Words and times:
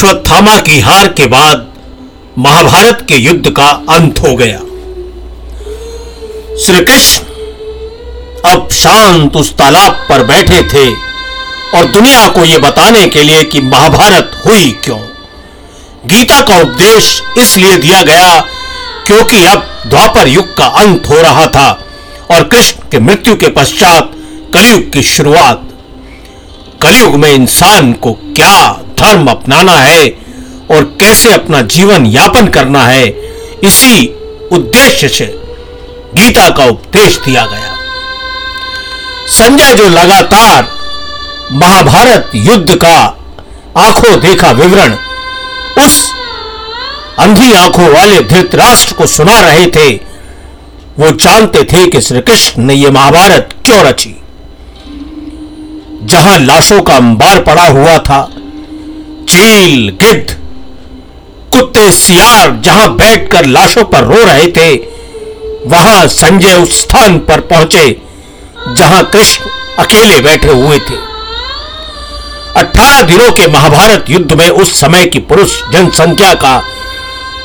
अश्वत्थामा 0.00 0.58
की 0.60 0.78
हार 0.80 1.08
के 1.08 1.26
बाद 1.26 1.66
महाभारत 2.38 3.04
के 3.08 3.16
युद्ध 3.16 3.50
का 3.50 3.66
अंत 3.90 4.18
हो 4.18 4.34
गया। 4.36 4.58
श्री 6.56 6.84
कृष्ण 6.84 7.24
अब 8.50 8.68
शांत 8.72 9.36
उस 9.36 9.52
तालाब 9.56 10.06
पर 10.08 10.24
बैठे 10.26 10.62
थे 10.62 10.86
और 11.76 11.90
दुनिया 11.92 12.26
को 12.28 12.44
यह 12.44 12.58
बताने 12.58 13.06
के 13.08 13.22
लिए 13.22 13.44
कि 13.44 13.60
महाभारत 13.60 14.40
हुई 14.46 14.70
क्यों। 14.84 14.98
गीता 16.06 16.40
का 16.40 16.60
उपदेश 16.60 17.22
इसलिए 17.38 17.76
दिया 17.76 18.02
गया 18.02 18.40
क्योंकि 19.06 19.44
अब 19.44 19.70
द्वापर 19.86 20.28
युग 20.28 20.56
का 20.56 20.66
अंत 20.82 21.08
हो 21.10 21.20
रहा 21.22 21.46
था 21.56 21.70
और 22.30 22.48
कृष्ण 22.48 22.88
के 22.88 22.98
मृत्यु 23.00 23.36
के 23.36 23.50
पश्चात 23.54 24.12
कलयुग 24.54 24.92
की 24.92 25.02
शुरुआत। 25.14 25.68
कलयुग 26.82 27.14
में 27.14 27.32
इंसान 27.32 27.92
को 27.92 28.12
क्या 28.12 28.56
धर्म 29.00 29.26
अपनाना 29.26 29.72
है 29.72 30.08
और 30.70 30.84
कैसे 31.00 31.32
अपना 31.32 31.60
जीवन 31.68 32.06
यापन 32.06 32.48
करना 32.48 32.82
है, 32.86 33.06
इसी 33.64 34.06
उद्देश्य 34.52 35.08
से 35.08 35.26
गीता 36.14 36.48
का 36.50 36.64
उपदेश 36.64 37.18
दिया 37.24 37.44
गया। 37.46 37.76
संजय 39.28 39.74
जो 39.74 39.88
लगातार 39.88 40.68
महाभारत 41.52 42.30
युद्ध 42.34 42.74
का 42.74 42.96
आँखों 43.78 44.18
देखा 44.20 44.50
विवरण, 44.50 44.96
उस 45.78 46.12
अंधी 47.18 47.52
आँखों 47.54 47.88
वाले 47.88 48.20
धृतराष्ट्र 48.22 48.94
को 48.94 49.06
सुना 49.06 49.38
रहे 49.40 49.66
थे, 49.66 49.90
वो 50.98 51.10
जानते 51.16 51.62
थे 51.64 51.86
कि 51.86 52.00
श्री 52.00 52.20
कृष्ण 52.20 52.62
ने 52.62 52.74
यह 52.74 52.90
महाभारत 52.90 53.54
क्यों 53.64 53.82
रची। 53.84 54.14
जहाँ 56.04 56.38
लाशों 56.38 56.80
का 56.82 56.96
अंबार 56.96 57.42
पड़ा 57.42 57.66
हुआ 57.68 57.96
था 57.98 58.20
चील, 59.30 59.90
गिद्ध, 60.02 60.36
कुत्ते, 61.52 61.90
सियार 61.92 62.60
जहाँ 62.64 62.88
बैठकर 62.96 63.46
लाशों 63.46 63.84
पर 63.84 64.04
रो 64.04 64.24
रहे 64.24 64.46
थे, 64.46 64.74
वहाँ 65.66 66.06
संजय 66.08 66.54
उस 66.54 66.80
स्थान 66.80 67.18
पर 67.18 67.40
पहुँचे, 67.40 68.00
जहाँ 68.76 69.04
कृष्ण 69.04 69.50
अकेले 69.78 70.20
बैठे 70.20 70.48
हुए 70.48 70.78
थे। 70.78 70.94
अठारह 72.56 73.02
दिनों 73.02 73.30
के 73.32 73.46
महाभारत 73.46 74.10
युद्ध 74.10 74.32
में 74.32 74.48
उस 74.48 74.80
समय 74.80 75.04
की 75.04 75.18
पुरुष 75.18 75.62
जनसंख्या 75.72 76.34
का 76.34 76.56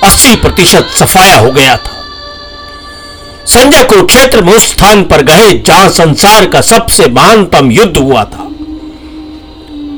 80 0.04 0.36
प्रतिशत 0.36 0.88
सफाया 1.00 1.38
हो 1.38 1.52
गया 1.52 1.78
था। 1.78 1.94
संजय 3.46 3.84
कुरुक्षेत्र 3.84 4.42
में 4.42 4.54
उस 4.54 4.72
स्थान 4.72 5.04
पर 5.04 5.22
गए, 5.22 5.54
जहाँ 5.54 5.90
संसार 5.90 6.46
का 6.46 6.62
सबसे 6.62 7.08
महानतम 7.08 7.72
युद्ध 7.72 7.98
हुआ 7.98 8.24
था। 8.24 8.44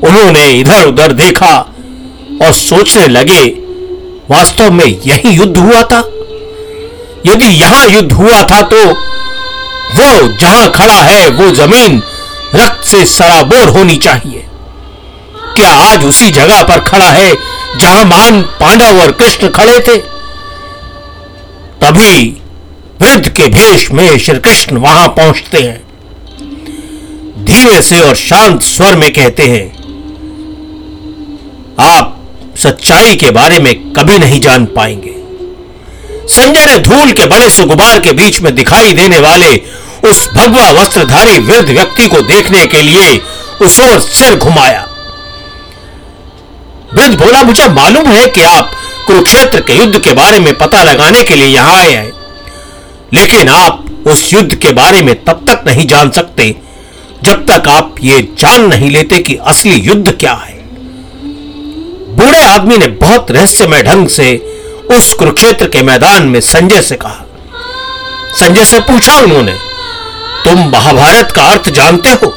उन्होंने 0.08 0.46
इधर 0.50 0.86
उधर 0.86 1.12
देखा 1.12 1.74
और 2.42 2.52
सोचने 2.54 3.06
लगे, 3.08 3.44
वास्तव 4.30 4.70
में 4.72 4.86
यही 4.86 5.30
युद्ध 5.30 5.56
हुआ 5.56 5.82
था। 5.82 5.98
यदि 7.26 7.46
यहाँ 7.54 7.86
युद्ध 7.88 8.12
हुआ 8.12 8.42
था 8.42 8.60
तो 8.64 8.84
वो 9.90 10.28
जहाँ 10.30 10.70
खड़ा 10.72 10.94
है, 10.94 11.28
वो 11.30 11.50
ज़मीन 11.52 12.02
रक्त 12.54 12.84
से 12.84 13.04
सराबोर 13.06 13.68
होनी 13.68 13.96
चाहिए। 13.98 14.44
क्या 15.56 15.70
आज 15.84 16.04
उसी 16.04 16.30
जगह 16.32 16.62
पर 16.62 16.80
खड़ा 16.80 17.08
है, 17.08 17.34
जहाँ 17.78 18.04
मान 18.04 18.42
पांडव 18.60 19.00
और 19.02 19.12
कृष्ण 19.12 19.48
खड़े 19.50 19.78
थे? 19.80 19.96
तभी 21.80 22.28
वृद्ध 23.00 23.28
के 23.30 23.48
भेष 23.48 23.90
में 23.90 24.18
श्री 24.18 24.38
कृष्ण 24.38 24.76
वहाँ 24.76 25.08
पहुँचते 25.08 25.58
हैं। 25.58 25.86
धीरे 27.44 27.80
से 27.82 28.00
और 28.00 28.14
शांत 28.16 28.62
स्वर 28.62 28.96
में 28.96 29.12
कहते 29.12 29.42
हैं, 29.44 29.66
आप 31.80 32.14
सच्चाई 32.58 33.14
के 33.16 33.30
बारे 33.30 33.58
में 33.58 33.74
कभी 33.92 34.18
नहीं 34.18 34.40
जान 34.40 34.64
पाएँगे। 34.76 35.14
संजय 36.28 36.66
ने 36.66 36.78
धूल 36.80 37.12
के 37.12 37.26
बड़े 37.26 37.50
से 37.50 37.64
गुबार 37.64 38.00
के 38.00 38.12
बीच 38.12 38.40
में 38.40 38.54
दिखाई 38.54 38.92
देने 38.92 39.18
वाले 39.18 39.54
उस 40.04 40.28
भगवा 40.34 40.68
वस्त्रधारी 40.72 41.38
वृद्ध 41.40 41.68
व्यक्ति 41.70 42.08
को 42.08 42.20
देखने 42.24 42.66
के 42.66 42.82
लिए 42.82 43.16
उस 43.62 43.78
ओर 43.80 44.00
सिर 44.00 44.36
घुमाया। 44.36 44.86
वृद्ध 46.94 47.18
बोला, 47.18 47.42
मुझे 47.42 47.68
मालूम 47.70 48.06
है 48.08 48.26
कि 48.26 48.42
आप 48.42 48.70
कुरुक्षेत्र 49.06 49.60
के 49.60 49.72
युद्ध 49.72 49.98
के 49.98 50.12
बारे 50.14 50.38
में 50.40 50.52
पता 50.58 50.82
लगाने 50.82 51.22
के 51.22 51.34
लिए 51.34 51.46
यहाँ 51.46 51.76
आए 51.76 51.92
हैं, 51.92 52.12
लेकिन 53.12 53.48
आप 53.48 53.84
उस 54.06 54.32
युद्ध 54.34 54.54
के 54.54 54.72
बारे 54.72 55.02
में 55.02 55.14
तब 55.24 55.44
तक 55.48 55.64
नहीं 55.66 55.86
जान 55.86 56.10
सकते 56.10 56.54
जब 57.24 57.44
तक 57.46 57.68
आप 57.68 57.94
ये 58.02 58.20
जान 58.38 58.66
नहीं 58.66 58.90
लेते 58.90 59.18
कि 59.18 59.34
असली 59.46 59.80
युद्ध 59.80 60.10
क्या 60.10 60.32
है। 60.34 60.57
बूढ़े 62.18 62.42
आदमी 62.44 62.76
ने 62.78 62.86
बहुत 63.00 63.30
रहस्यमय 63.30 63.82
ढंग 63.82 64.08
से 64.08 64.36
उस 64.90 65.12
कुरुक्षेत्र 65.14 65.68
के 65.68 65.82
मैदान 65.82 66.26
में 66.28 66.40
संजय 66.42 66.82
से 66.82 66.96
कहा। 66.96 67.24
संजय 68.38 68.64
से 68.64 68.80
पूछा 68.82 69.16
उन्होंने, 69.16 69.52
तुम 70.44 70.68
महाभारत 70.70 71.32
का 71.32 71.44
अर्थ 71.44 71.68
जानते 71.70 72.10
हो? 72.12 72.32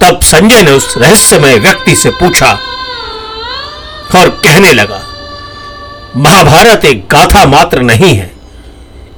तब 0.00 0.20
संजय 0.24 0.62
ने 0.62 0.70
उस 0.72 0.94
रहस्यमय 0.98 1.58
व्यक्ति 1.58 1.94
से 1.96 2.10
पूछा 2.12 2.52
और 4.14 4.28
कहने 4.44 4.72
लगा, 4.72 5.02
महाभारत 6.16 6.84
एक 6.84 7.06
गाथा 7.08 7.44
मात्र 7.46 7.82
नहीं 7.82 8.14
है, 8.14 8.30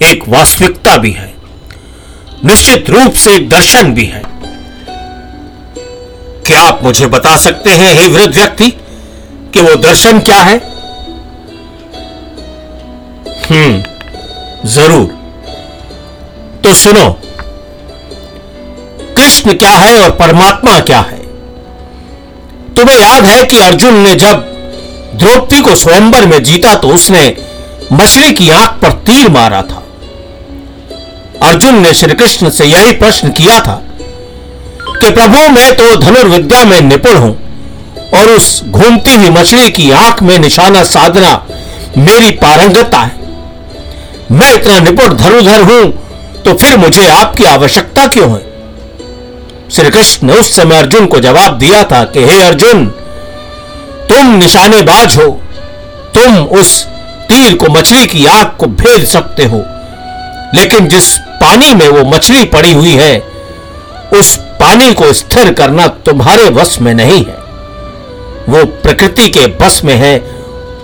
एक 0.02 0.28
वास्तविकता 0.28 0.96
भी 0.96 1.10
है, 1.10 1.34
निश्चित 2.44 2.90
रूप 2.90 3.14
से 3.14 3.34
एक 3.34 3.48
दर्शन 3.50 3.92
भी 3.94 4.04
है। 4.04 4.22
क्या 6.46 6.60
आप 6.60 6.80
मुझे 6.82 7.06
बता 7.08 7.36
सकते 7.38 7.70
हैं, 7.72 7.94
हे 7.94 8.06
वृद्ध 8.08 8.34
व्यक्ति 8.34 8.72
कि 9.56 9.62
वो 9.62 9.74
दर्शन 9.74 10.18
क्या 10.20 10.38
है? 10.38 10.56
हम्म 13.42 14.68
ज़रूर। 14.68 15.04
तो 16.64 16.72
सुनो, 16.74 17.04
कृष्ण 19.16 19.54
क्या 19.54 19.70
है 19.70 19.98
और 19.98 20.10
परमात्मा 20.10 20.78
क्या 20.80 20.98
है? 21.00 21.18
तुम्हें 22.74 22.98
याद 22.98 23.26
है 23.26 23.44
कि 23.44 23.60
अर्जुन 23.60 23.98
ने 24.00 24.14
जब 24.14 24.44
द्रौपदी 25.14 25.60
को 25.60 25.74
स्वयंवर 25.74 26.26
में 26.26 26.42
जीता 26.42 26.74
तो 26.74 26.88
उसने 26.88 27.24
मछली 27.92 28.32
की 28.32 28.50
आँख 28.50 28.78
पर 28.82 28.92
तीर 29.06 29.28
मारा 29.30 29.62
था। 29.62 29.82
अर्जुन 31.42 31.80
ने 31.82 31.94
श्री 31.94 32.14
कृष्ण 32.14 32.50
से 32.50 32.64
यही 32.64 32.92
प्रश्न 32.96 33.30
किया 33.30 33.58
था 33.60 33.80
कि 33.86 35.10
प्रभु, 35.10 35.48
मैं 35.50 35.74
तो 35.76 35.96
धनुर्विद्या 35.96 36.64
में 36.64 36.80
निपुण 36.82 37.16
हूँ। 37.16 37.45
और 38.14 38.28
उस 38.28 38.62
घूमती 38.64 39.16
हुई 39.16 39.30
मछली 39.30 39.70
की 39.70 39.90
आँख 39.90 40.22
में 40.22 40.38
निशाना 40.38 40.82
साधना 40.84 41.34
मेरी 41.98 42.30
पारंगता 42.36 42.98
है। 42.98 43.14
मैं 44.32 44.54
इतना 44.54 44.78
निपुण 44.80 45.14
धनुधर 45.14 45.62
हूँ 45.62 46.42
तो 46.42 46.54
फिर 46.54 46.76
मुझे 46.76 47.06
आपकी 47.06 47.44
आवश्यकता 47.44 48.06
क्यों 48.06 48.30
है? 48.30 48.44
श्री 49.70 49.90
कृष्ण 49.90 50.26
ने 50.26 50.32
उस 50.32 50.54
समय 50.56 50.76
अर्जुन 50.76 51.06
को 51.06 51.20
जवाब 51.20 51.58
दिया 51.58 51.82
था 51.84 52.02
कि, 52.04 52.24
हे 52.24 52.40
अर्जुन, 52.42 52.84
तुम 54.08 54.34
निशानेबाज 54.34 55.16
हो। 55.16 55.26
तुम 56.14 56.36
उस 56.58 56.82
तीर 57.28 57.54
को 57.54 57.72
मछली 57.72 58.06
की 58.06 58.24
आँख 58.26 58.56
को 58.58 58.66
भेज 58.66 59.06
सकते 59.08 59.44
हो, 59.44 59.64
लेकिन 60.54 60.88
जिस 60.88 61.16
पानी 61.40 61.72
में 61.74 61.88
वो 61.88 62.04
मछली 62.10 62.44
पड़ी 62.44 62.72
हुई 62.72 62.94
है, 62.94 63.18
उस 64.12 64.36
पानी 64.60 64.92
को 64.94 65.12
स्थिर 65.12 65.52
करना 65.52 65.86
तुम्हारे 66.06 66.48
वश 66.50 66.78
में 66.80 66.94
नहीं 66.94 67.24
है। 67.24 67.35
वो 68.48 68.64
प्रकृति 68.82 69.28
के 69.28 69.46
बस 69.60 69.80
में 69.84 69.94
है 69.94 70.18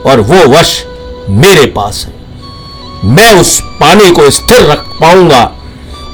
और 0.07 0.21
वो 0.21 0.47
वश 0.49 0.85
मेरे 1.31 1.67
पास 1.67 2.05
है। 2.07 3.11
मैं 3.11 3.31
उस 3.41 3.59
पानी 3.81 4.11
को 4.11 4.31
स्थिर 4.31 4.63
रख 4.63 4.85
पाऊँगा 5.01 5.43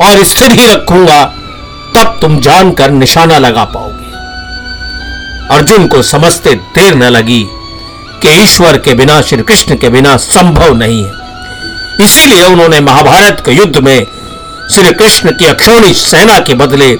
और 0.00 0.25
स्थिर 0.25 0.52
ही 0.52 0.67
रखूँगा, 0.67 1.25
तब 1.95 2.19
तुम 2.21 2.40
जानकर 2.40 2.90
निशाना 2.90 3.38
लगा 3.38 3.64
पाओगे। 3.64 3.97
अर्जुन 5.55 5.87
को 5.88 6.02
समझते 6.02 6.55
देर 6.55 6.95
न 6.95 7.02
लगी 7.02 7.45
कि 8.23 8.28
ईश्वर 8.43 8.78
के 8.78 8.95
बिना, 8.95 9.21
श्री 9.23 9.43
कृष्ण 9.43 9.76
के 9.76 9.88
बिना 9.88 10.17
संभव 10.17 10.75
नहीं 10.75 11.05
है। 11.05 11.12
इसीलिए 12.05 12.45
उन्होंने 12.45 12.81
महाभारत 12.81 13.43
के 13.45 13.52
युद्ध 13.52 13.76
में 13.76 14.07
श्री 14.71 14.93
कृष्ण 14.93 15.31
की 15.31 15.47
अक्षौणी 15.47 15.95
सेना 15.95 16.38
के 16.38 16.55
बदले 16.55 16.97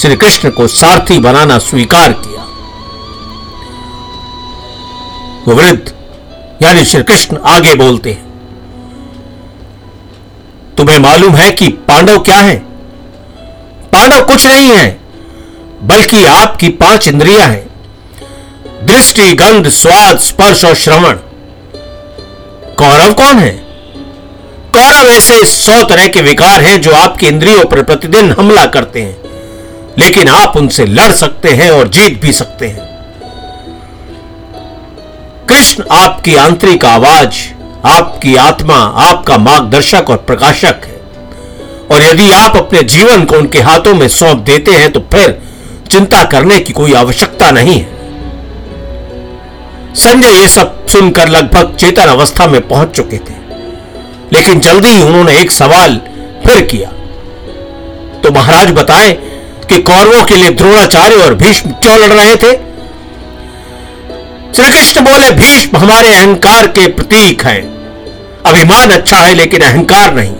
श्री 0.00 0.16
कृष्ण 0.16 0.50
को 0.50 0.66
सारथी 0.68 1.18
बनाना 1.18 1.58
स्वीकार 1.58 2.12
किया। 2.12 2.29
वृद्ध, 5.50 5.92
यानी 6.62 6.84
श्री 6.84 7.02
कृष्ण 7.02 7.36
आगे 7.46 7.74
बोलते 7.74 8.10
हैं, 8.10 8.28
तुम्हें 10.76 10.98
मालूम 10.98 11.34
है 11.36 11.50
कि 11.50 11.68
पांडव 11.88 12.18
क्या 12.20 12.36
है? 12.36 12.56
पांडव 13.92 14.24
कुछ 14.24 14.46
नहीं 14.46 14.70
है, 14.70 14.88
बल्कि 15.82 16.24
आपकी 16.26 16.68
पाँच 16.78 17.08
इंद्रियाँ 17.08 17.48
हैं, 17.48 17.66
दृष्टि, 18.86 19.32
गंध, 19.34 19.68
स्वाद, 19.70 20.18
स्पर्श 20.18 20.64
और 20.64 20.74
श्रवण। 20.74 21.16
कौरव 22.78 23.12
कौन 23.14 23.38
है? 23.38 23.50
कौरव 24.74 25.10
ऐसे 25.10 25.44
सौ 25.46 25.82
तरह 25.84 26.06
के 26.08 26.20
विकार 26.22 26.60
हैं 26.60 26.80
जो 26.80 26.92
आपकी 26.94 27.26
इंद्रियों 27.26 27.64
पर 27.64 27.82
प्रतिदिन 27.82 28.30
हमला 28.32 28.64
करते 28.66 29.02
हैं, 29.02 29.16
लेकिन 29.98 30.28
आप 30.28 30.56
उनसे 30.56 30.86
लड़ 30.86 31.10
सकते 31.14 31.54
हैं 31.54 31.70
और 31.70 31.88
जीत 31.88 32.20
भी 32.22 32.32
सकते 32.32 32.66
हैं। 32.66 32.89
कृष्ण 35.50 35.84
आपकी 35.90 36.34
आंतरिक 36.34 36.84
आवाज़, 36.84 37.54
आपकी 37.86 38.36
आत्मा, 38.36 38.74
आपका 38.74 39.38
मार्गदर्शक 39.38 40.10
और 40.10 40.16
प्रकाशक 40.16 40.80
है। 40.84 41.00
और 41.90 42.02
यदि 42.02 42.30
आप 42.30 42.56
अपने 42.56 42.82
जीवन 42.82 43.24
को 43.24 43.36
उनके 43.36 43.60
हाथों 43.60 43.94
में 43.94 44.08
सौंप 44.08 44.38
देते 44.38 44.70
हैं 44.70 44.92
तो 44.92 45.00
फिर 45.00 45.42
चिंता 45.90 46.24
करने 46.24 46.58
की 46.58 46.72
कोई 46.72 46.92
आवश्यकता 46.92 47.50
नहीं 47.50 47.74
है। 47.74 47.90
संजय 49.94 50.40
ये 50.40 50.48
सब 50.48 50.86
सुनकर 50.86 51.28
लगभग 51.28 51.76
चेतन 51.76 52.02
अवस्था 52.02 52.46
में 52.46 52.68
पहुँच 52.68 52.90
चुके 52.90 53.16
थे। 53.16 53.34
लेकिन 54.32 54.60
जल्दी 54.60 54.88
ही 54.88 55.02
उन्होंने 55.02 55.38
एक 55.38 55.50
सवाल 55.50 56.00
फिर 56.46 56.60
किया। 56.60 56.88
तो 58.20 58.30
महाराज 58.30 58.70
बताएँ 58.70 59.12
कि 59.68 59.82
कौरवों 59.82 60.24
के 60.24 60.36
लिए 60.36 60.50
द्रोणाचार्य 60.50 61.16
और 61.16 61.34
भीष्म 61.34 61.70
क्यों 61.70 61.98
लड़ 61.98 62.12
रहे 62.12 62.36
थे? 62.36 62.69
श्री 64.56 64.66
कृष्ण 64.66 65.00
बोले, 65.00 65.30
भीष्म 65.30 65.78
हमारे 65.78 66.14
अहंकार 66.14 66.66
के 66.66 66.86
प्रतीक 66.86 67.44
हैं। 67.46 67.62
अभिमान 68.46 68.90
अच्छा 68.90 69.16
है, 69.16 69.34
लेकिन 69.34 69.60
अहंकार 69.60 70.14
नहीं। 70.14 70.34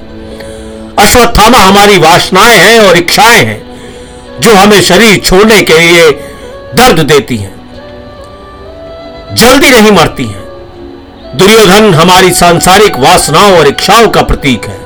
अश्वत्थामा 0.99 1.59
हमारी 1.59 1.99
वासनाएँ 1.99 2.59
हैं 2.59 2.81
और 2.81 2.97
इच्छाएँ 2.97 3.45
हैं, 3.45 3.63
जो 4.41 4.55
हमें 4.55 4.81
शरीर 4.81 5.19
छोड़ने 5.19 5.63
के 5.63 5.79
लिए 5.79 6.11
दर्द 6.75 7.01
देती 7.01 7.37
हैं। 7.37 7.61
जल्दी 9.35 9.71
नहीं 9.71 9.93
मरती 9.93 10.25
हैं। 10.25 10.45
दुर्योधन 11.35 11.95
हमारी 11.95 12.31
सांसारिक 12.31 12.99
वासनाओं 12.99 13.59
और 13.59 13.67
इच्छाओं 13.67 14.09
का 14.09 14.23
प्रतीक 14.23 14.65
है। 14.65 14.79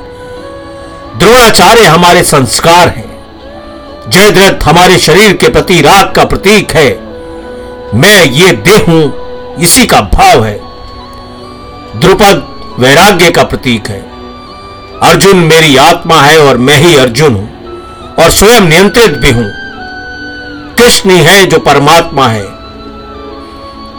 द्रोणाचार्य 1.18 1.84
हमारे 1.84 2.22
संस्कार 2.22 2.88
हैं। 2.88 3.26
जयद्रथ 4.08 4.64
हमारे 4.64 4.98
शरीर 4.98 5.32
के 5.32 5.48
प्रति 5.48 5.80
राग 5.80 6.12
का 6.12 6.24
प्रतीक 6.24 6.72
है। 6.72 7.13
मैं 7.94 8.24
ये 8.24 8.50
देह 8.52 8.84
हूँ, 8.88 9.56
इसी 9.56 9.86
का 9.86 10.00
भाव 10.14 10.44
है। 10.44 10.56
द्रुपद 12.00 12.46
वैराग्य 12.78 13.30
का 13.30 13.42
प्रतीक 13.42 13.88
है। 13.88 14.00
अर्जुन 15.02 15.36
मेरी 15.36 15.76
आत्मा 15.76 16.20
है 16.20 16.38
और 16.38 16.56
मैं 16.58 16.76
ही 16.76 16.96
अर्जुन 16.96 17.34
हूँ, 17.34 18.14
और 18.14 18.30
स्वयं 18.30 18.60
नियंत्रित 18.60 19.18
भी 19.18 19.30
हूँ। 19.30 19.46
कृष्ण 20.78 21.10
ही 21.10 21.22
है 21.22 21.44
जो 21.46 21.58
परमात्मा 21.58 22.26
है। 22.28 22.44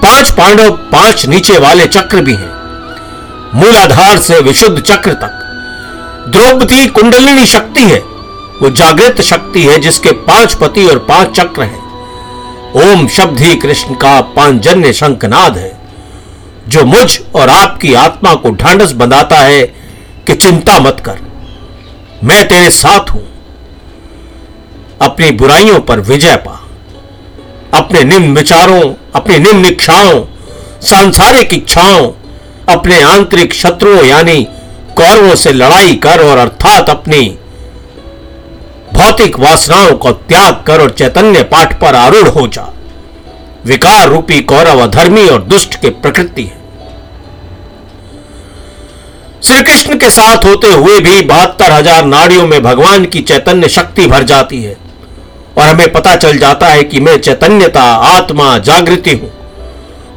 पाँच 0.02 0.32
पांडव, 0.32 0.72
पाँच 0.92 1.26
नीचे 1.26 1.58
वाले 1.58 1.86
चक्र 1.88 2.22
भी 2.22 2.34
हैं। 2.34 2.54
मूल 3.56 3.76
आधार 3.76 4.18
से 4.18 4.40
विशुद्ध 4.40 4.80
चक्र 4.82 5.14
तक। 5.14 5.42
द्रौपदी 6.28 6.88
कुंडलिनी 6.88 7.46
शक्ति 7.46 7.84
है, 7.84 8.00
वो 8.62 8.70
जागृत 8.72 9.22
शक्ति 9.22 9.64
है 9.64 9.80
जिसके 9.80 10.12
पाँच 10.12 10.54
पति 10.54 10.86
और 10.86 11.00
पाँच 11.00 11.36
चक्र 11.40 11.62
हैं। 11.62 11.85
ओम 12.76 13.08
शब्द 13.08 13.40
ही 13.40 13.56
कृष्ण 13.56 13.94
का 13.96 14.22
पांचजन्य 14.22 14.94
शंखनाद 14.94 15.58
है, 15.58 15.78
जो 16.68 16.84
मुझ 16.86 17.20
और 17.36 17.50
आपकी 17.50 17.94
आत्मा 17.94 18.34
को 18.34 18.50
ढांडस 18.52 18.92
बंधाता 18.92 19.36
है 19.36 19.62
कि 20.28 20.36
चिंता 20.36 20.80
मत 20.80 20.98
कर। 21.06 21.20
मैं 22.24 22.48
तेरे 22.48 22.70
साथ 22.70 23.10
हूँ। 23.10 23.24
अपनी 25.02 25.32
बुराइयों 25.32 25.80
पर 25.80 26.00
विजय 26.00 26.36
पा। 26.36 26.62
अपने 27.74 28.04
निम्न 28.04 28.36
विचारों, 28.36 28.94
अपनी 29.16 29.38
निम्न 29.38 29.66
इच्छाओं, 29.66 30.26
सांसारिक 30.82 31.54
इच्छाओं, 31.54 32.12
अपने 32.70 33.02
आंतरिक 33.02 33.54
शत्रुओं 33.54 34.04
यानी 34.06 34.48
कौरवों 34.96 35.36
से 35.36 35.54
लड़ाई 35.54 35.96
कर 35.96 36.26
और 36.26 36.38
अर्थात 36.38 36.90
अपनी 36.90 37.38
भौतिक 38.96 39.40
वासनाओं 39.40 39.96
को 39.96 40.12
त्याग 40.12 40.64
कर 40.68 40.82
और 40.82 40.92
चैतन्य 40.92 41.44
पाठ 41.44 41.80
पर 41.82 41.96
आरूढ़ 41.96 42.28
हो 42.30 42.48
जा। 42.48 42.72
विकार 43.66 44.08
रूपी 44.10 44.40
कौरव 44.42 44.80
अधर्मी 44.80 45.28
और 45.28 45.44
दुष्ट 45.44 45.76
के 45.76 45.90
प्रकृति 45.90 46.44
है। 46.44 46.64
श्री 49.44 49.62
कृष्ण 49.62 49.98
के 49.98 50.10
साथ 50.10 50.46
होते 50.46 50.72
हुए 50.72 51.00
भी 51.00 51.22
बहत्तर 51.24 51.72
हज़ार 51.72 52.06
नाड़ियों 52.06 52.48
में 52.48 52.62
भगवान 52.64 53.06
की 53.06 53.22
चैतन्य 53.22 53.70
शक्ति 53.70 54.08
भर 54.08 54.24
जाती 54.24 54.62
है 54.64 54.76
और 55.58 55.68
हमें 55.68 55.92
पता 55.92 56.16
चल 56.16 56.38
जाता 56.38 56.68
है 56.68 56.84
कि 56.84 57.00
मैं 57.00 57.18
चैतन्यता, 57.18 57.82
आत्मा, 57.82 58.58
जागृति 58.58 59.14
हूँ। 59.14 59.32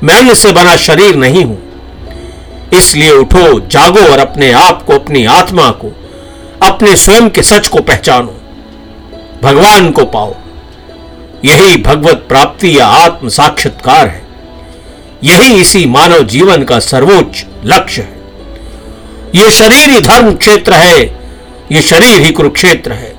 मैं 0.02 0.14
अन्न 0.14 0.34
से 0.34 0.52
बना 0.52 0.76
शरीर 0.76 1.16
नहीं 1.16 1.44
हूँ। 1.44 1.58
इसलिए 2.72 3.10
उठो, 3.10 3.60
जागो 3.60 4.10
और 4.12 4.18
अपने 4.18 4.52
आप 4.52 4.82
को, 4.82 4.92
अपनी 4.92 5.24
आत्मा 5.26 5.70
को, 5.82 5.92
अपने 6.62 6.96
स्वयं 6.96 7.30
के 7.30 7.42
सच 7.42 7.68
को 7.68 7.80
पहचानो। 7.80 8.37
भगवान 9.42 9.90
को 9.90 10.04
पाओ। 10.04 10.34
यही 11.44 11.76
भगवत 11.82 12.24
प्राप्ति 12.28 12.78
या 12.78 12.86
आत्म 12.86 13.28
साक्षात्कार 13.28 14.08
है। 14.08 14.26
यही 15.24 15.60
इसी 15.60 15.84
मानव 15.86 16.22
जीवन 16.22 16.64
का 16.64 16.78
सर्वोच्च 16.78 17.44
लक्ष्य 17.64 18.02
है। 18.02 18.16
यह 19.34 19.50
शरीर 19.50 19.90
ही 19.90 20.00
धर्म 20.00 20.34
क्षेत्र 20.34 20.72
है 20.72 21.00
यह 21.72 21.80
शरीर 21.80 22.20
ही 22.20 22.32
कुरुक्षेत्र 22.32 22.92
है। 22.92 23.14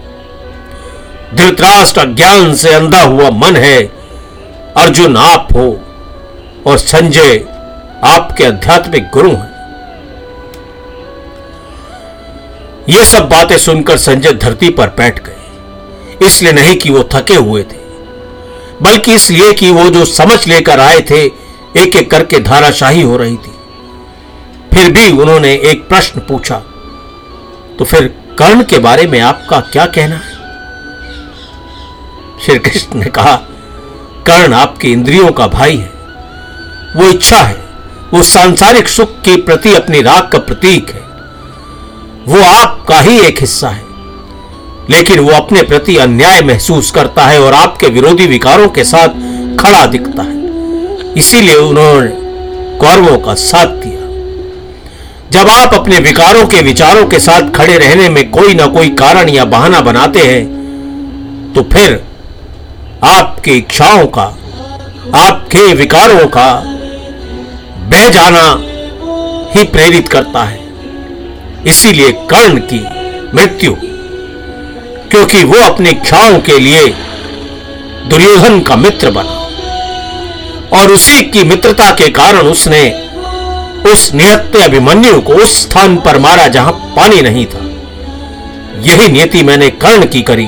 धृतराष्ट्र 1.35 2.05
ज्ञान 2.05 2.55
से 2.55 2.73
अंधा 2.73 3.01
हुआ 3.01 3.29
मन 3.29 3.55
है, 3.55 3.81
अर्जुन 4.77 5.17
आप 5.17 5.47
हो 5.53 5.67
और 6.67 6.77
संजय 6.77 7.37
आपके 8.03 8.45
आध्यात्मिक 8.45 9.09
गुरु 9.13 9.31
हैं। 9.31 9.49
ये 12.89 13.03
सब 13.03 13.29
बातें 13.29 13.57
सुनकर 13.57 13.97
संजय 13.97 14.33
धरती 14.33 14.69
पर 14.69 14.87
बैठ 14.87 15.23
गए। 15.23 15.38
इसलिए 16.21 16.51
नहीं 16.53 16.75
कि 16.77 16.89
वो 16.89 17.03
थके 17.13 17.35
हुए 17.35 17.63
थे, 17.63 17.77
बल्कि 18.81 19.13
इसलिए 19.13 19.53
कि 19.53 19.69
वो 19.71 19.89
जो 19.89 20.05
समझ 20.05 20.47
लेकर 20.47 20.79
आए 20.79 20.99
थे 21.01 21.23
एक 21.77 21.95
एक 21.95 22.09
करके 22.11 22.39
धाराशाही 22.39 23.01
हो 23.01 23.17
रही 23.17 23.35
थी। 23.35 23.51
फिर 24.73 24.91
भी 24.91 25.09
उन्होंने 25.13 25.53
एक 25.63 25.87
प्रश्न 25.89 26.19
पूछा 26.19 26.55
तो 27.79 27.85
फिर 27.85 28.07
कर्ण 28.39 28.63
के 28.63 28.77
बारे 28.79 29.05
में 29.07 29.19
आपका 29.21 29.59
क्या 29.63 29.85
कहना 29.87 30.15
है? 30.15 30.37
श्री 32.39 32.57
कृष्ण 32.59 32.99
ने 32.99 33.05
कहा, 33.07 33.35
कर्ण 34.27 34.53
आपके 34.53 34.87
इंद्रियों 34.87 35.31
का 35.31 35.47
भाई 35.47 35.77
है। 35.77 35.91
वो 36.95 37.09
इच्छा 37.09 37.37
है, 37.37 37.57
वो 38.13 38.21
सांसारिक 38.23 38.87
सुख 38.87 39.19
के 39.21 39.35
प्रति 39.41 39.73
अपनी 39.73 40.01
राग 40.01 40.29
का 40.29 40.39
प्रतीक 40.39 40.89
है। 40.89 41.01
वो 42.27 42.43
आपका 42.45 42.99
ही 42.99 43.19
एक 43.19 43.39
हिस्सा 43.41 43.69
है। 43.69 43.88
लेकिन 44.89 45.19
वो 45.19 45.31
अपने 45.31 45.61
प्रति 45.61 45.95
अन्याय 45.97 46.41
महसूस 46.41 46.91
करता 46.91 47.25
है 47.25 47.39
और 47.41 47.53
आपके 47.53 47.87
विरोधी 47.87 48.25
विकारों 48.27 48.67
के 48.69 48.83
साथ 48.83 49.09
खड़ा 49.59 49.85
दिखता 49.85 50.23
है। 50.23 51.13
इसीलिए 51.13 51.55
उन्होंने 51.55 52.09
कौरवों 52.79 53.17
का 53.17 53.33
साथ 53.33 53.75
दिया। 53.77 53.97
जब 55.31 55.49
आप 55.49 55.73
अपने 55.73 55.99
विकारों 55.99 56.45
के 56.47 56.61
विचारों 56.61 57.05
के 57.07 57.19
साथ 57.19 57.51
खड़े 57.51 57.77
रहने 57.77 58.09
में 58.09 58.29
कोई 58.31 58.53
ना 58.53 58.65
कोई 58.67 58.89
कारण 58.95 59.29
या 59.29 59.45
बहाना 59.47 59.81
बनाते 59.81 60.19
हैं 60.19 61.53
तो 61.55 61.63
फिर 61.73 62.01
आपकी 63.05 63.51
इच्छाओं 63.51 64.05
का, 64.07 64.23
आपके 65.17 65.73
विकारों 65.73 66.25
का 66.27 66.51
बह 67.91 68.07
जाना 68.09 68.45
ही 69.53 69.63
प्रेरित 69.67 70.07
करता 70.07 70.43
है। 70.43 70.59
इसीलिए 71.67 72.11
कर्ण 72.31 72.59
की 72.73 72.79
मृत्यु 73.35 73.75
क्योंकि 75.11 75.43
वो 75.43 75.59
अपने 75.63 75.89
इच्छाओं 75.89 76.39
के 76.39 76.57
लिए 76.59 76.87
दुर्योधन 78.09 78.59
का 78.61 78.75
मित्र 78.75 79.11
बना। 79.11 79.35
और 80.73 80.91
उसी 80.91 81.21
की 81.23 81.43
मित्रता 81.43 81.89
के 81.91 82.09
कारण 82.11 82.47
उसने 82.47 82.81
उस 83.91 84.13
निहत्ते 84.13 84.63
अभिमन्यु 84.63 85.21
को 85.21 85.33
उस 85.33 85.61
स्थान 85.61 85.95
पर 85.97 86.19
मारा 86.19 86.47
जहाँ 86.47 86.71
पानी 86.95 87.21
नहीं 87.21 87.45
था। 87.45 87.65
यही 88.85 89.07
नियति 89.11 89.43
मैंने 89.43 89.69
कर्ण 89.83 90.05
की 90.05 90.21
करी 90.21 90.47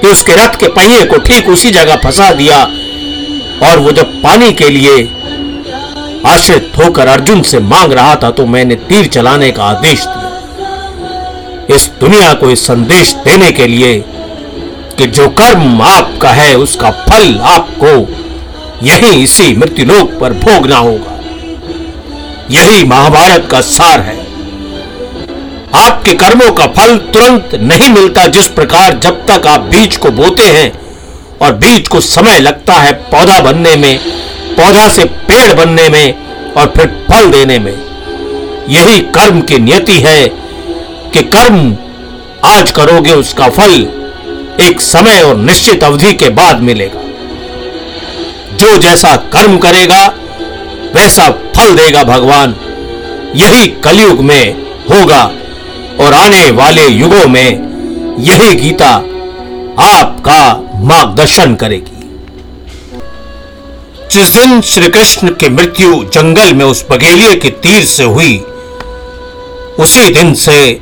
कि 0.00 0.06
उसके 0.08 0.34
रथ 0.34 0.58
के 0.60 0.68
पहिए 0.68 1.04
को 1.04 1.18
ठीक 1.18 1.48
उसी 1.48 1.70
जगह 1.70 1.96
फंसा 1.96 2.32
दिया 2.32 2.62
और 3.68 3.78
वो 3.78 3.92
जब 3.92 4.12
पानी 4.22 4.52
के 4.52 4.68
लिए 4.68 5.02
आश्रित 6.26 6.72
होकर 6.78 7.06
अर्जुन 7.06 7.42
से 7.42 7.58
मांग 7.62 7.92
रहा 7.92 8.14
था 8.14 8.30
तो 8.30 8.46
मैंने 8.46 8.74
तीर 8.84 9.06
चलाने 9.06 9.50
का 9.50 9.64
आदेश 9.64 10.04
दिया। 10.04 10.33
इस 11.70 11.90
दुनिया 12.00 12.32
को 12.32 12.50
इस 12.50 12.66
संदेश 12.66 13.14
देने 13.14 13.50
के 13.52 13.66
लिए 13.66 14.04
कि 14.98 15.06
जो 15.06 15.28
कर्म 15.28 15.82
आपका 15.82 16.30
है, 16.30 16.56
उसका 16.56 16.90
फल 16.90 17.38
आपको 17.38 17.88
यही 18.86 19.22
इसी 19.22 19.56
मृत्युलोक 19.56 20.18
पर 20.20 20.32
भोगना 20.32 20.76
होगा। 20.76 21.20
यही 22.50 22.84
महाभारत 22.84 23.48
का 23.50 23.60
सार 23.60 24.00
है। 24.00 24.16
आपके 25.74 26.14
कर्मों 26.14 26.52
का 26.52 26.66
फल 26.66 26.96
तुरंत 26.96 27.54
नहीं 27.54 27.88
मिलता 27.88 28.26
जिस 28.26 28.48
प्रकार 28.48 28.98
जब 28.98 29.26
तक 29.26 29.46
आप 29.46 29.60
बीज 29.60 29.96
को 29.96 30.10
बोते 30.10 30.42
हैं 30.42 30.72
और 31.42 31.54
बीज 31.54 31.88
को 31.88 32.00
समय 32.00 32.40
लगता 32.40 32.74
है 32.74 32.92
पौधा 32.92 33.40
बनने 33.40 33.76
में, 33.76 33.98
पौधा 34.56 34.88
से 34.88 35.04
पेड़ 35.04 35.54
बनने 35.54 35.88
में 35.88 36.14
और 36.52 36.72
फिर 36.76 36.86
फल 37.10 37.30
देने 37.30 37.58
में। 37.58 37.74
यही 38.68 39.00
कर्म 39.00 39.40
की 39.40 39.58
नियति 39.58 40.00
है 40.00 40.43
कि 41.14 41.22
कर्म 41.22 41.76
आज 42.44 42.70
करोगे 42.70 43.12
उसका 43.12 43.48
फल 43.48 43.72
एक 44.60 44.80
समय 44.80 45.22
और 45.22 45.36
निश्चित 45.36 45.84
अवधि 45.84 46.12
के 46.12 46.28
बाद 46.28 46.60
मिलेगा। 46.60 47.00
जो 48.56 48.76
जैसा 48.76 49.16
कर्म 49.16 49.58
करेगा, 49.58 50.06
वैसा 50.94 51.30
फल 51.56 51.74
देगा 51.74 52.04
भगवान। 52.04 52.54
यही 53.36 53.66
कलयुग 53.66 54.20
में 54.20 54.52
होगा 54.90 55.22
और 56.00 56.14
आने 56.14 56.50
वाले 56.50 56.86
युगों 56.86 57.26
में 57.28 58.16
यही 58.20 58.54
गीता 58.54 58.94
आपका 59.78 60.70
मार्गदर्शन 60.74 61.54
करेगी। 61.54 61.90
जिस 64.12 64.28
दिन 64.28 64.60
श्री 64.60 64.88
कृष्ण 64.88 65.28
की 65.28 65.48
मृत्यु 65.48 66.04
जंगल 66.04 66.54
में 66.54 66.64
उस 66.64 66.84
बघेलिए 66.90 67.34
के 67.36 67.50
तीर 67.50 67.84
से 67.84 68.04
हुई, 68.04 68.38
उसी 69.78 70.10
दिन 70.10 70.34
से 70.34 70.80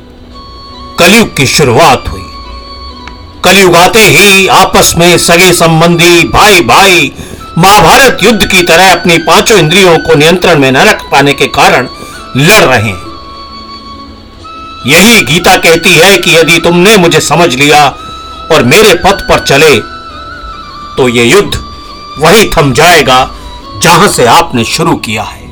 कलयुग 0.99 1.35
की 1.37 1.45
शुरुआत 1.47 2.07
हुई। 2.07 2.21
कलयुग 3.43 3.75
आते 3.75 3.99
ही 3.99 4.47
आपस 4.53 4.93
में 4.97 5.17
सगे 5.17 5.51
संबंधी 5.53 6.23
भाई 6.29 6.61
भाई 6.63 7.11
महाभारत 7.57 8.19
युद्ध 8.23 8.45
की 8.45 8.61
तरह 8.63 8.91
अपनी 8.91 9.17
पाँचों 9.23 9.57
इंद्रियों 9.57 9.97
को 9.99 10.15
नियंत्रण 10.15 10.59
में 10.59 10.71
न 10.71 10.77
रख 10.89 11.03
पाने 11.11 11.33
के 11.33 11.47
कारण 11.57 11.87
लड़ 12.37 12.63
रहे 12.63 12.81
हैं। 12.81 13.11
यही 14.87 15.21
गीता 15.23 15.55
कहती 15.57 15.95
है 15.95 16.17
कि 16.17 16.35
यदि 16.37 16.59
तुमने 16.59 16.95
मुझे 16.97 17.19
समझ 17.21 17.53
लिया 17.55 17.83
और 18.51 18.63
मेरे 18.63 18.93
पथ 19.03 19.27
पर 19.29 19.45
चले 19.45 19.75
तो 20.97 21.07
यह 21.09 21.29
युद्ध 21.29 21.53
वही 22.19 22.49
थम 22.49 22.73
जाएगा 22.73 23.19
जहाँ 23.83 24.07
से 24.07 24.25
आपने 24.29 24.63
शुरू 24.65 24.95
किया 24.97 25.23
है। 25.23 25.42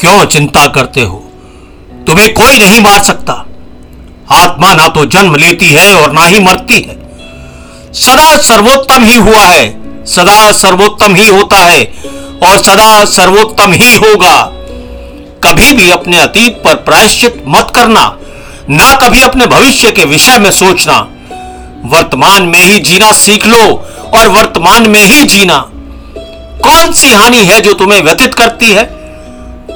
क्यों 0.00 0.24
चिंता 0.24 0.66
करते 0.66 1.00
हो? 1.00 1.16
तुम्हें 2.06 2.34
कोई 2.34 2.58
नहीं 2.58 2.80
मार 2.80 3.02
सकता। 3.02 3.32
आत्मा 4.32 4.74
ना 4.74 4.88
तो 4.88 5.04
जन्म 5.04 5.34
लेती 5.36 5.66
है 5.66 6.02
और 6.02 6.12
ना 6.12 6.24
ही 6.24 6.38
मरती 6.38 6.80
है। 6.80 6.96
सदा 7.92 8.36
सर्वोत्तम 8.36 9.04
ही 9.04 9.16
हुआ 9.16 9.40
है, 9.40 9.68
सदा 10.04 10.52
सर्वोत्तम 10.52 11.14
ही 11.14 11.28
होता 11.28 11.56
है 11.56 11.84
और 12.42 12.62
सदा 12.62 13.04
सर्वोत्तम 13.04 13.72
ही 13.72 13.94
होगा। 13.96 14.52
कभी 15.44 15.72
भी 15.72 15.90
अपने 15.90 16.18
अतीत 16.18 16.52
पर 16.64 16.74
प्रायश्चित 16.74 17.44
मत 17.48 17.72
करना, 17.74 18.18
ना 18.70 18.94
कभी 18.94 19.22
अपने 19.22 19.46
भविष्य 19.46 19.90
के 19.90 20.04
विषय 20.04 20.38
में 20.38 20.50
सोचना। 20.50 21.08
वर्तमान 21.84 22.42
में 22.42 22.60
ही 22.60 22.78
जीना 22.78 23.12
सीख 23.12 23.46
लो 23.46 23.86
और 24.14 24.28
वर्तमान 24.28 24.90
में 24.90 25.06
ही 25.06 25.24
जीना। 25.24 25.58
कौन 26.62 26.92
सी 26.92 27.12
हानि 27.12 27.38
है 27.38 27.60
जो 27.60 27.72
तुम्हें 27.72 28.02
व्यतीत 28.02 28.34
करती 28.34 28.72
है? 28.72 28.95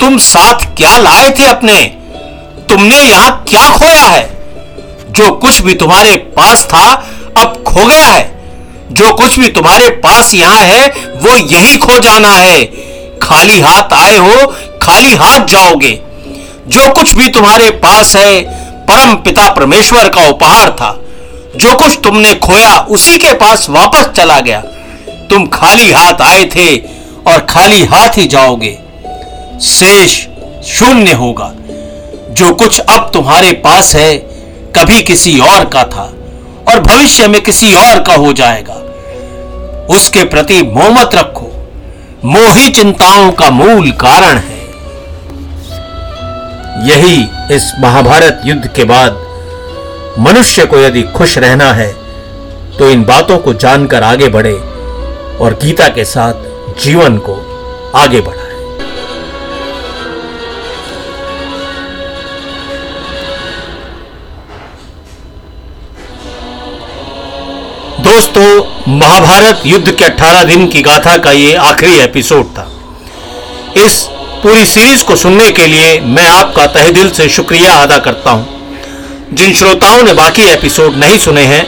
तुम 0.00 0.18
साथ 0.18 0.54
क्या 0.76 0.98
लाए 0.98 1.30
थे 1.30 1.46
अपने? 1.46 1.84
तुमने 2.68 2.96
यहाँ 2.96 3.44
क्या 3.48 3.70
खोया 3.70 4.02
है? 4.02 4.38
जो 5.10 5.32
कुछ 5.32 5.60
भी 5.60 5.74
तुम्हारे 5.74 6.16
पास 6.16 6.64
था, 6.64 6.92
अब 7.38 7.64
खो 7.66 7.86
गया 7.86 8.06
है। 8.06 8.40
जो 8.92 9.14
कुछ 9.14 9.38
भी 9.38 9.48
तुम्हारे 9.48 9.88
पास 9.88 10.34
यहाँ 10.34 10.60
है, 10.60 10.88
वो 11.16 11.36
यही 11.36 11.76
खो 11.76 11.98
जाना 11.98 12.28
है। 12.28 12.64
खाली 13.22 13.60
हाथ 13.60 13.92
आए 13.92 14.16
हो, 14.16 14.46
खाली 14.82 15.14
हाथ 15.14 15.40
जाओगे। 15.40 16.00
जो 16.68 16.92
कुछ 16.94 17.14
भी 17.14 17.28
तुम्हारे 17.28 17.70
पास 17.70 18.16
है, 18.16 18.42
परम 18.86 19.14
पिता 19.14 19.50
परमेश्वर 19.50 20.08
का 20.08 20.28
उपहार 20.28 20.70
था। 20.70 21.00
जो 21.56 21.74
कुछ 21.74 21.98
तुमने 22.04 22.34
खोया, 22.34 22.78
उसी 22.78 23.18
के 23.18 23.32
पास 23.32 23.66
वापस 23.70 24.06
चला 24.16 24.40
गया। 24.40 24.60
तुम 25.30 25.46
खाली 25.46 25.92
हाथ 25.92 26.22
आए 26.22 26.44
थे 26.44 26.76
और 27.26 27.46
खाली 27.50 27.84
हाथ 27.84 28.08
ही 28.08 28.26
जाओगे। 28.26 28.89
शेष 29.62 30.12
शून्य 30.68 31.12
होगा। 31.12 31.52
जो 32.30 32.52
कुछ 32.54 32.78
अब 32.80 33.10
तुम्हारे 33.14 33.52
पास 33.64 33.94
है, 33.96 34.16
कभी 34.76 35.02
किसी 35.02 35.38
और 35.40 35.64
का 35.64 35.82
था 35.84 36.12
और 36.68 36.80
भविष्य 36.80 37.26
में 37.28 37.40
किसी 37.40 37.74
और 37.74 38.02
का 38.02 38.14
हो 38.14 38.32
जाएगा। 38.32 38.74
उसके 39.94 40.24
प्रति 40.24 40.62
मोह 40.64 40.88
मत 40.90 41.14
रखो। 41.14 41.46
मोही 42.24 42.68
चिंताओं 42.70 43.30
का 43.32 43.50
मूल 43.50 43.90
कारण 44.00 44.38
है। 44.38 44.58
यही 46.88 47.22
इस 47.54 47.72
महाभारत 47.80 48.42
युद्ध 48.44 48.66
के 48.66 48.84
बाद 48.84 49.26
मनुष्य 50.18 50.66
को 50.66 50.78
यदि 50.78 51.02
खुश 51.16 51.38
रहना 51.38 51.72
है 51.72 51.92
तो 52.78 52.90
इन 52.90 53.04
बातों 53.04 53.38
को 53.38 53.54
जानकर 53.54 54.02
आगे 54.02 54.28
बढ़े 54.28 54.54
और 55.38 55.58
गीता 55.62 55.88
के 55.88 56.04
साथ 56.04 56.78
जीवन 56.82 57.18
को 57.18 57.34
आगे 57.94 58.20
बढ़ाए। 58.20 58.39
दोस्तों, 68.10 68.64
महाभारत 68.98 69.62
युद्ध 69.66 69.92
के 69.92 70.04
18 70.04 70.42
दिन 70.44 70.66
की 70.66 70.82
गाथा 70.82 71.16
का 71.16 71.32
ये 71.32 71.54
आखिरी 71.54 71.98
एपिसोड 71.98 72.44
था। 72.44 72.72
इस 73.76 74.02
पूरी 74.42 74.64
सीरीज़ 74.66 75.04
को 75.04 75.16
सुनने 75.16 75.50
के 75.50 75.66
लिए 75.66 76.00
मैं 76.00 76.26
आपका 76.28 76.66
तहे 76.66 76.90
दिल 76.90 77.10
से 77.10 77.28
शुक्रिया 77.28 77.72
अदा 77.72 77.98
करता 77.98 78.30
हूँ। 78.30 78.48
जिन 79.32 79.54
श्रोताओं 79.54 80.02
ने 80.02 80.12
बाकी 80.12 80.42
एपिसोड 80.42 80.96
नहीं 80.96 81.18
सुने 81.18 81.42
हैं, 81.42 81.66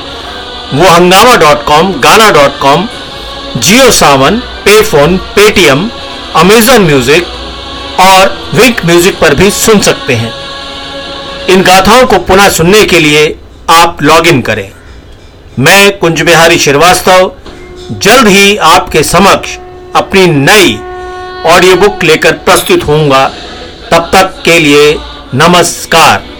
वो 0.74 0.90
Hungama 0.90 1.36
dot 1.36 1.64
com, 1.64 1.92
Gaana 1.92 2.30
dot 2.30 2.58
com, 2.58 2.88
Jio 3.56 3.90
Saavn 3.90 4.36
पे 4.36 4.82
फ़ोन 4.82 5.16
पेटीएम, 5.16 5.90
अमेजन 6.36 6.82
म्यूज़िक 6.82 7.26
और 8.00 8.50
विंक 8.54 8.84
म्यूज़िक 8.84 9.20
पर 9.20 9.34
भी 9.34 9.50
सुन 9.50 9.80
सकते 9.80 10.14
हैं। 10.14 10.34
इन 11.48 11.62
गाथाओं 11.62 12.06
को 12.06 12.18
पुनः 12.18 12.48
सुनने 12.48 12.84
के 12.84 12.98
लिए 12.98 13.38
आप 13.70 14.02
लॉग 14.02 14.26
इन 14.26 14.42
करें। 14.42 14.81
मैं 15.58 15.98
कुंज 15.98 16.22
बिहारी 16.22 16.58
श्रीवास्तव 16.58 17.32
जल्द 17.92 18.28
ही 18.28 18.56
आपके 18.56 19.02
समक्ष 19.02 19.56
अपनी 19.96 20.26
नई 20.26 20.74
ऑडियो 21.46 21.76
बुक 21.76 22.04
लेकर 22.04 22.32
प्रस्तुत 22.32 22.82
होऊँगा। 22.82 23.26
तब 23.90 24.10
तक 24.14 24.42
के 24.44 24.58
लिए 24.58 24.94
नमस्कार। 25.34 26.31